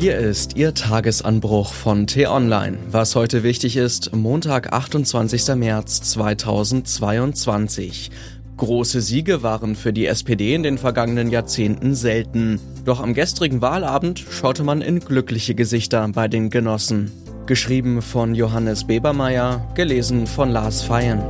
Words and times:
Hier 0.00 0.16
ist 0.16 0.56
Ihr 0.56 0.74
Tagesanbruch 0.74 1.72
von 1.72 2.06
T-Online. 2.06 2.78
Was 2.88 3.16
heute 3.16 3.42
wichtig 3.42 3.76
ist, 3.76 4.14
Montag, 4.14 4.72
28. 4.72 5.56
März 5.56 6.02
2022. 6.02 8.12
Große 8.58 9.00
Siege 9.00 9.42
waren 9.42 9.74
für 9.74 9.92
die 9.92 10.06
SPD 10.06 10.54
in 10.54 10.62
den 10.62 10.78
vergangenen 10.78 11.32
Jahrzehnten 11.32 11.96
selten. 11.96 12.60
Doch 12.84 13.00
am 13.00 13.12
gestrigen 13.12 13.60
Wahlabend 13.60 14.24
schaute 14.30 14.62
man 14.62 14.82
in 14.82 15.00
glückliche 15.00 15.56
Gesichter 15.56 16.06
bei 16.14 16.28
den 16.28 16.48
Genossen. 16.48 17.10
Geschrieben 17.46 18.00
von 18.00 18.36
Johannes 18.36 18.86
Bebermeier, 18.86 19.68
gelesen 19.74 20.28
von 20.28 20.50
Lars 20.50 20.82
Feyen. 20.82 21.20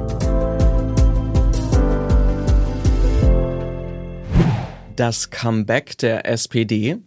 Das 4.95 5.31
Comeback 5.31 5.97
der 5.97 6.29
SPD 6.29 6.99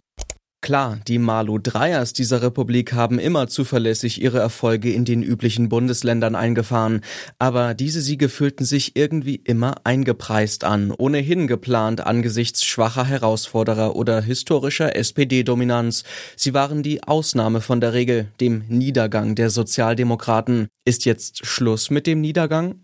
Klar, 0.62 1.00
die 1.08 1.18
Malu 1.18 1.58
Dreyers 1.58 2.12
dieser 2.12 2.40
Republik 2.40 2.92
haben 2.92 3.18
immer 3.18 3.48
zuverlässig 3.48 4.22
ihre 4.22 4.38
Erfolge 4.38 4.92
in 4.92 5.04
den 5.04 5.20
üblichen 5.20 5.68
Bundesländern 5.68 6.36
eingefahren, 6.36 7.00
aber 7.40 7.74
diese 7.74 8.00
Siege 8.00 8.28
fühlten 8.28 8.64
sich 8.64 8.94
irgendwie 8.94 9.34
immer 9.34 9.74
eingepreist 9.82 10.62
an, 10.62 10.92
ohnehin 10.96 11.48
geplant 11.48 12.06
angesichts 12.06 12.64
schwacher 12.64 13.04
Herausforderer 13.04 13.96
oder 13.96 14.22
historischer 14.22 14.94
SPD-Dominanz. 14.94 16.04
Sie 16.36 16.54
waren 16.54 16.84
die 16.84 17.02
Ausnahme 17.02 17.60
von 17.60 17.80
der 17.80 17.92
Regel, 17.92 18.28
dem 18.40 18.62
Niedergang 18.68 19.34
der 19.34 19.50
Sozialdemokraten. 19.50 20.68
Ist 20.84 21.04
jetzt 21.04 21.46
Schluss 21.46 21.90
mit 21.90 22.08
dem 22.08 22.20
Niedergang? 22.20 22.74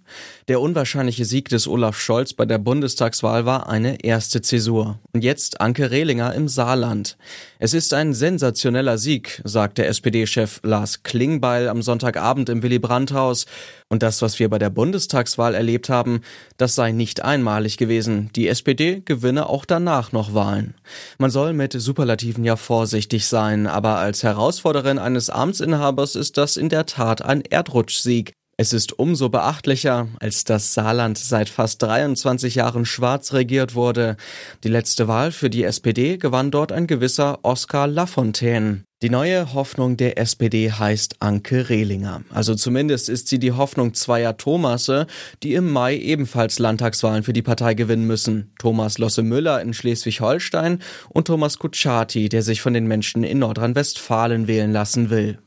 Der 0.46 0.60
unwahrscheinliche 0.60 1.24
Sieg 1.24 1.48
des 1.48 1.66
Olaf 1.66 1.98
Scholz 1.98 2.32
bei 2.32 2.46
der 2.46 2.58
Bundestagswahl 2.58 3.44
war 3.44 3.68
eine 3.68 4.04
erste 4.04 4.40
Zäsur. 4.40 5.00
Und 5.12 5.24
jetzt 5.24 5.60
Anke 5.60 5.90
Rehlinger 5.90 6.32
im 6.34 6.46
Saarland. 6.46 7.16
Es 7.68 7.74
ist 7.74 7.92
ein 7.92 8.14
sensationeller 8.14 8.96
Sieg, 8.96 9.42
sagte 9.44 9.84
SPD-Chef 9.84 10.60
Lars 10.62 11.02
Klingbeil 11.02 11.68
am 11.68 11.82
Sonntagabend 11.82 12.48
im 12.48 12.62
Willy 12.62 12.78
Brandt-Haus. 12.78 13.44
Und 13.90 14.02
das, 14.02 14.22
was 14.22 14.38
wir 14.38 14.48
bei 14.48 14.58
der 14.58 14.70
Bundestagswahl 14.70 15.54
erlebt 15.54 15.90
haben, 15.90 16.22
das 16.56 16.74
sei 16.74 16.92
nicht 16.92 17.22
einmalig 17.22 17.76
gewesen. 17.76 18.30
Die 18.34 18.48
SPD 18.48 19.02
gewinne 19.04 19.50
auch 19.50 19.66
danach 19.66 20.12
noch 20.12 20.32
Wahlen. 20.32 20.76
Man 21.18 21.30
soll 21.30 21.52
mit 21.52 21.74
Superlativen 21.74 22.42
ja 22.42 22.56
vorsichtig 22.56 23.26
sein, 23.26 23.66
aber 23.66 23.98
als 23.98 24.22
Herausforderin 24.22 24.98
eines 24.98 25.28
Amtsinhabers 25.28 26.14
ist 26.14 26.38
das 26.38 26.56
in 26.56 26.70
der 26.70 26.86
Tat 26.86 27.20
ein 27.20 27.42
Erdrutschsieg. 27.42 28.32
Es 28.60 28.72
ist 28.72 28.98
umso 28.98 29.28
beachtlicher, 29.28 30.08
als 30.18 30.42
das 30.42 30.74
Saarland 30.74 31.16
seit 31.16 31.48
fast 31.48 31.80
23 31.80 32.56
Jahren 32.56 32.84
schwarz 32.86 33.32
regiert 33.32 33.76
wurde. 33.76 34.16
Die 34.64 34.68
letzte 34.68 35.06
Wahl 35.06 35.30
für 35.30 35.48
die 35.48 35.62
SPD 35.62 36.16
gewann 36.16 36.50
dort 36.50 36.72
ein 36.72 36.88
gewisser 36.88 37.38
Oskar 37.44 37.86
Lafontaine. 37.86 38.82
Die 39.00 39.10
neue 39.10 39.54
Hoffnung 39.54 39.96
der 39.96 40.18
SPD 40.18 40.72
heißt 40.72 41.18
Anke 41.20 41.68
Rehlinger. 41.68 42.22
Also 42.30 42.56
zumindest 42.56 43.08
ist 43.08 43.28
sie 43.28 43.38
die 43.38 43.52
Hoffnung 43.52 43.94
zweier 43.94 44.36
Thomasse, 44.36 45.06
die 45.44 45.54
im 45.54 45.70
Mai 45.70 45.96
ebenfalls 45.96 46.58
Landtagswahlen 46.58 47.22
für 47.22 47.32
die 47.32 47.42
Partei 47.42 47.74
gewinnen 47.74 48.08
müssen. 48.08 48.50
Thomas 48.58 48.98
Losse 48.98 49.22
Müller 49.22 49.62
in 49.62 49.72
Schleswig-Holstein 49.72 50.82
und 51.10 51.28
Thomas 51.28 51.60
Kutschaty, 51.60 52.28
der 52.28 52.42
sich 52.42 52.60
von 52.60 52.74
den 52.74 52.88
Menschen 52.88 53.22
in 53.22 53.38
Nordrhein-Westfalen 53.38 54.48
wählen 54.48 54.72
lassen 54.72 55.10
will. 55.10 55.38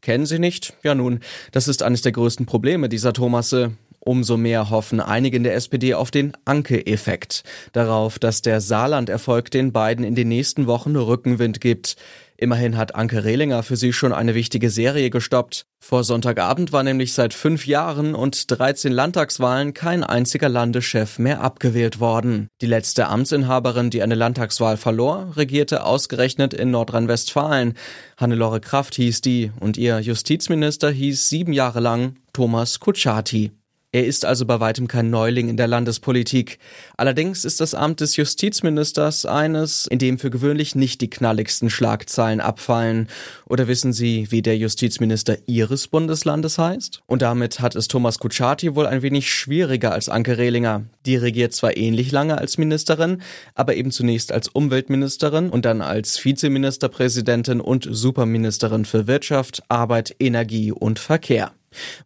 Kennen 0.00 0.26
Sie 0.26 0.38
nicht? 0.38 0.74
Ja 0.82 0.94
nun, 0.94 1.20
das 1.52 1.68
ist 1.68 1.82
eines 1.82 2.02
der 2.02 2.12
größten 2.12 2.46
Probleme 2.46 2.88
dieser 2.88 3.12
Thomasse. 3.12 3.72
Umso 4.06 4.36
mehr 4.36 4.70
hoffen 4.70 5.00
einige 5.00 5.36
in 5.36 5.42
der 5.42 5.56
SPD 5.56 5.94
auf 5.94 6.12
den 6.12 6.32
Anke-Effekt. 6.44 7.42
Darauf, 7.72 8.20
dass 8.20 8.40
der 8.40 8.60
Saarland-Erfolg 8.60 9.50
den 9.50 9.72
beiden 9.72 10.04
in 10.04 10.14
den 10.14 10.28
nächsten 10.28 10.68
Wochen 10.68 10.94
Rückenwind 10.94 11.60
gibt. 11.60 11.96
Immerhin 12.36 12.76
hat 12.76 12.94
Anke 12.94 13.24
Rehlinger 13.24 13.64
für 13.64 13.74
sie 13.74 13.92
schon 13.92 14.12
eine 14.12 14.36
wichtige 14.36 14.70
Serie 14.70 15.10
gestoppt. 15.10 15.66
Vor 15.80 16.04
Sonntagabend 16.04 16.70
war 16.70 16.84
nämlich 16.84 17.14
seit 17.14 17.34
fünf 17.34 17.66
Jahren 17.66 18.14
und 18.14 18.48
13 18.48 18.92
Landtagswahlen 18.92 19.74
kein 19.74 20.04
einziger 20.04 20.48
Landeschef 20.48 21.18
mehr 21.18 21.40
abgewählt 21.40 21.98
worden. 21.98 22.46
Die 22.60 22.66
letzte 22.66 23.08
Amtsinhaberin, 23.08 23.90
die 23.90 24.02
eine 24.02 24.14
Landtagswahl 24.14 24.76
verlor, 24.76 25.32
regierte 25.34 25.82
ausgerechnet 25.82 26.54
in 26.54 26.70
Nordrhein-Westfalen. 26.70 27.74
Hannelore 28.16 28.60
Kraft 28.60 28.94
hieß 28.94 29.20
die 29.20 29.50
und 29.58 29.76
ihr 29.76 29.98
Justizminister 29.98 30.92
hieß 30.92 31.28
sieben 31.28 31.52
Jahre 31.52 31.80
lang 31.80 32.14
Thomas 32.32 32.78
Kutschaty. 32.78 33.50
Er 33.92 34.04
ist 34.04 34.24
also 34.24 34.44
bei 34.44 34.60
weitem 34.60 34.88
kein 34.88 35.08
Neuling 35.10 35.48
in 35.48 35.56
der 35.56 35.68
Landespolitik. 35.68 36.58
Allerdings 36.96 37.44
ist 37.44 37.60
das 37.60 37.74
Amt 37.74 38.00
des 38.00 38.16
Justizministers 38.16 39.24
eines, 39.24 39.86
in 39.86 39.98
dem 39.98 40.18
für 40.18 40.28
gewöhnlich 40.28 40.74
nicht 40.74 41.00
die 41.00 41.08
knalligsten 41.08 41.70
Schlagzeilen 41.70 42.40
abfallen. 42.40 43.08
Oder 43.48 43.68
wissen 43.68 43.92
Sie, 43.92 44.30
wie 44.30 44.42
der 44.42 44.58
Justizminister 44.58 45.38
Ihres 45.46 45.88
Bundeslandes 45.88 46.58
heißt? 46.58 47.02
Und 47.06 47.22
damit 47.22 47.60
hat 47.60 47.74
es 47.76 47.88
Thomas 47.88 48.18
Kutschaty 48.18 48.74
wohl 48.74 48.86
ein 48.86 49.02
wenig 49.02 49.32
schwieriger 49.32 49.92
als 49.92 50.08
Anke 50.08 50.36
Rehlinger. 50.36 50.84
Die 51.06 51.16
regiert 51.16 51.54
zwar 51.54 51.76
ähnlich 51.76 52.12
lange 52.12 52.36
als 52.36 52.58
Ministerin, 52.58 53.22
aber 53.54 53.76
eben 53.76 53.92
zunächst 53.92 54.30
als 54.30 54.48
Umweltministerin 54.48 55.48
und 55.48 55.64
dann 55.64 55.80
als 55.80 56.22
Vizeministerpräsidentin 56.22 57.60
und 57.60 57.88
Superministerin 57.88 58.84
für 58.84 59.06
Wirtschaft, 59.06 59.62
Arbeit, 59.68 60.14
Energie 60.18 60.72
und 60.72 60.98
Verkehr 60.98 61.52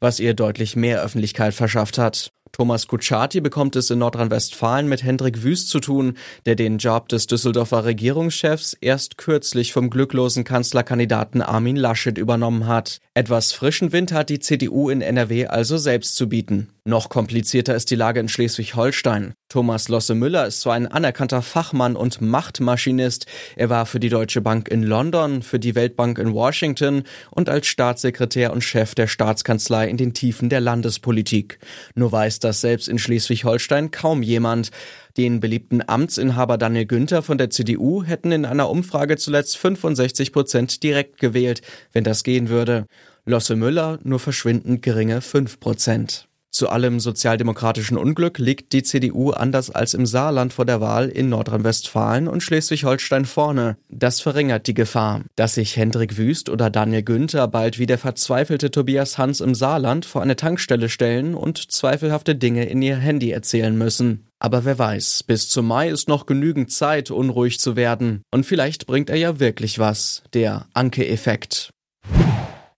was 0.00 0.20
ihr 0.20 0.34
deutlich 0.34 0.76
mehr 0.76 1.02
Öffentlichkeit 1.02 1.54
verschafft 1.54 1.98
hat. 1.98 2.30
Thomas 2.52 2.88
Kutschaty 2.88 3.40
bekommt 3.40 3.76
es 3.76 3.90
in 3.90 4.00
Nordrhein-Westfalen 4.00 4.88
mit 4.88 5.02
Hendrik 5.02 5.42
Wüst 5.42 5.68
zu 5.68 5.80
tun, 5.80 6.16
der 6.46 6.56
den 6.56 6.78
Job 6.78 7.08
des 7.08 7.26
Düsseldorfer 7.26 7.84
Regierungschefs 7.84 8.76
erst 8.80 9.18
kürzlich 9.18 9.72
vom 9.72 9.88
glücklosen 9.88 10.44
Kanzlerkandidaten 10.44 11.42
Armin 11.42 11.76
Laschet 11.76 12.18
übernommen 12.18 12.66
hat. 12.66 12.98
Etwas 13.14 13.52
frischen 13.52 13.92
Wind 13.92 14.12
hat 14.12 14.30
die 14.30 14.40
CDU 14.40 14.90
in 14.90 15.00
NRW 15.00 15.46
also 15.46 15.78
selbst 15.78 16.16
zu 16.16 16.28
bieten. 16.28 16.70
Noch 16.84 17.08
komplizierter 17.08 17.74
ist 17.74 17.90
die 17.90 17.96
Lage 17.96 18.20
in 18.20 18.28
Schleswig-Holstein. 18.28 19.34
Thomas 19.50 19.88
Losse 19.88 20.14
Müller 20.14 20.46
ist 20.46 20.60
zwar 20.60 20.74
ein 20.74 20.86
anerkannter 20.86 21.42
Fachmann 21.42 21.96
und 21.96 22.20
Machtmaschinist, 22.20 23.26
er 23.56 23.68
war 23.68 23.84
für 23.84 23.98
die 23.98 24.08
Deutsche 24.08 24.40
Bank 24.40 24.68
in 24.68 24.84
London, 24.84 25.42
für 25.42 25.58
die 25.58 25.74
Weltbank 25.74 26.18
in 26.18 26.32
Washington 26.32 27.02
und 27.32 27.48
als 27.48 27.66
Staatssekretär 27.66 28.52
und 28.52 28.62
Chef 28.62 28.94
der 28.94 29.08
Staatskanzlei 29.08 29.88
in 29.88 29.96
den 29.96 30.14
Tiefen 30.14 30.50
der 30.50 30.60
Landespolitik. 30.60 31.58
Nur 31.96 32.12
weiß 32.12 32.38
das 32.38 32.60
selbst 32.60 32.88
in 32.88 33.00
Schleswig-Holstein 33.00 33.90
kaum 33.90 34.22
jemand. 34.22 34.70
Den 35.16 35.40
beliebten 35.40 35.82
Amtsinhaber 35.84 36.56
Daniel 36.56 36.86
Günther 36.86 37.22
von 37.22 37.36
der 37.36 37.50
CDU 37.50 38.04
hätten 38.04 38.30
in 38.30 38.44
einer 38.44 38.70
Umfrage 38.70 39.16
zuletzt 39.16 39.58
65 39.58 40.32
Prozent 40.32 40.80
direkt 40.84 41.18
gewählt, 41.18 41.60
wenn 41.92 42.04
das 42.04 42.22
gehen 42.22 42.50
würde. 42.50 42.86
Losse 43.24 43.56
Müller 43.56 43.98
nur 44.04 44.20
verschwindend 44.20 44.82
geringe 44.82 45.20
5 45.20 45.58
Prozent. 45.58 46.29
Zu 46.50 46.68
allem 46.68 46.98
sozialdemokratischen 46.98 47.96
Unglück 47.96 48.38
liegt 48.38 48.72
die 48.72 48.82
CDU 48.82 49.30
anders 49.30 49.70
als 49.70 49.94
im 49.94 50.04
Saarland 50.04 50.52
vor 50.52 50.64
der 50.64 50.80
Wahl 50.80 51.08
in 51.08 51.28
Nordrhein-Westfalen 51.28 52.26
und 52.26 52.42
Schleswig-Holstein 52.42 53.24
vorne. 53.24 53.76
Das 53.88 54.20
verringert 54.20 54.66
die 54.66 54.74
Gefahr, 54.74 55.22
dass 55.36 55.54
sich 55.54 55.76
Hendrik 55.76 56.18
Wüst 56.18 56.48
oder 56.48 56.68
Daniel 56.68 57.04
Günther 57.04 57.46
bald 57.46 57.78
wie 57.78 57.86
der 57.86 57.98
verzweifelte 57.98 58.72
Tobias 58.72 59.16
Hans 59.16 59.40
im 59.40 59.54
Saarland 59.54 60.04
vor 60.04 60.22
eine 60.22 60.34
Tankstelle 60.34 60.88
stellen 60.88 61.34
und 61.34 61.70
zweifelhafte 61.70 62.34
Dinge 62.34 62.64
in 62.64 62.82
ihr 62.82 62.96
Handy 62.96 63.30
erzählen 63.30 63.76
müssen. 63.78 64.26
Aber 64.40 64.64
wer 64.64 64.78
weiß, 64.78 65.22
bis 65.22 65.48
zum 65.50 65.68
Mai 65.68 65.88
ist 65.88 66.08
noch 66.08 66.26
genügend 66.26 66.72
Zeit, 66.72 67.12
unruhig 67.12 67.60
zu 67.60 67.76
werden. 67.76 68.22
Und 68.32 68.44
vielleicht 68.44 68.86
bringt 68.86 69.08
er 69.08 69.16
ja 69.16 69.38
wirklich 69.38 69.78
was, 69.78 70.24
der 70.32 70.66
Anke-Effekt. 70.74 71.70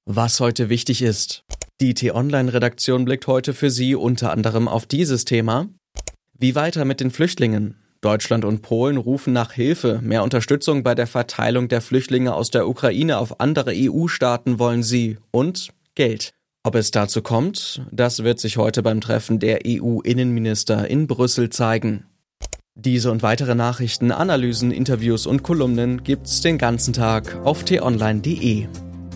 Was 0.04 0.40
heute 0.40 0.68
wichtig 0.68 1.00
ist. 1.00 1.44
Die 1.82 1.94
T-Online-Redaktion 1.94 3.04
blickt 3.04 3.26
heute 3.26 3.54
für 3.54 3.68
Sie 3.68 3.96
unter 3.96 4.30
anderem 4.30 4.68
auf 4.68 4.86
dieses 4.86 5.24
Thema. 5.24 5.66
Wie 6.38 6.54
weiter 6.54 6.84
mit 6.84 7.00
den 7.00 7.10
Flüchtlingen? 7.10 7.74
Deutschland 8.00 8.44
und 8.44 8.62
Polen 8.62 8.98
rufen 8.98 9.32
nach 9.32 9.50
Hilfe. 9.50 9.98
Mehr 10.00 10.22
Unterstützung 10.22 10.84
bei 10.84 10.94
der 10.94 11.08
Verteilung 11.08 11.66
der 11.66 11.80
Flüchtlinge 11.80 12.36
aus 12.36 12.50
der 12.50 12.68
Ukraine 12.68 13.18
auf 13.18 13.40
andere 13.40 13.72
EU-Staaten 13.74 14.60
wollen 14.60 14.84
sie. 14.84 15.18
Und 15.32 15.70
Geld. 15.96 16.30
Ob 16.62 16.76
es 16.76 16.92
dazu 16.92 17.20
kommt, 17.20 17.82
das 17.90 18.22
wird 18.22 18.38
sich 18.38 18.58
heute 18.58 18.84
beim 18.84 19.00
Treffen 19.00 19.40
der 19.40 19.62
EU-Innenminister 19.66 20.86
in 20.86 21.08
Brüssel 21.08 21.50
zeigen. 21.50 22.04
Diese 22.76 23.10
und 23.10 23.24
weitere 23.24 23.56
Nachrichten, 23.56 24.12
Analysen, 24.12 24.70
Interviews 24.70 25.26
und 25.26 25.42
Kolumnen 25.42 26.04
gibt's 26.04 26.42
den 26.42 26.58
ganzen 26.58 26.92
Tag 26.92 27.40
auf 27.42 27.64
t-online.de. 27.64 28.68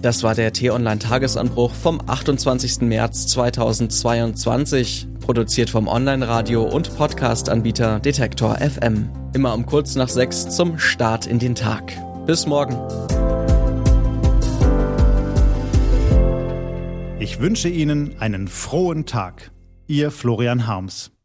Das 0.06 0.22
war 0.22 0.36
der 0.36 0.52
T-Online-Tagesanbruch 0.52 1.74
vom 1.74 2.00
28. 2.06 2.82
März 2.82 3.26
2022, 3.26 5.08
produziert 5.18 5.68
vom 5.68 5.88
Online-Radio- 5.88 6.62
und 6.62 6.96
Podcast-Anbieter 6.96 7.98
Detektor 7.98 8.56
FM. 8.58 9.10
Immer 9.34 9.52
um 9.52 9.66
kurz 9.66 9.96
nach 9.96 10.08
sechs 10.08 10.48
zum 10.50 10.78
Start 10.78 11.26
in 11.26 11.40
den 11.40 11.56
Tag. 11.56 11.92
Bis 12.24 12.46
morgen. 12.46 12.76
Ich 17.18 17.40
wünsche 17.40 17.68
Ihnen 17.68 18.14
einen 18.20 18.46
frohen 18.46 19.06
Tag. 19.06 19.50
Ihr 19.88 20.12
Florian 20.12 20.68
Harms. 20.68 21.15